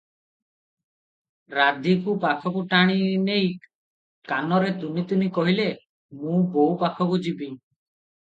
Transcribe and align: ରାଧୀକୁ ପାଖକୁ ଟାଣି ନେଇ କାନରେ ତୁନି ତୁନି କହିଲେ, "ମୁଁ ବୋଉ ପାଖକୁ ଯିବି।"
ରାଧୀକୁ 1.55 2.15
ପାଖକୁ 2.23 2.63
ଟାଣି 2.71 2.95
ନେଇ 3.27 3.51
କାନରେ 4.31 4.71
ତୁନି 4.85 5.03
ତୁନି 5.11 5.29
କହିଲେ, 5.37 5.67
"ମୁଁ 6.23 6.41
ବୋଉ 6.57 6.73
ପାଖକୁ 6.85 7.21
ଯିବି।" 7.29 7.51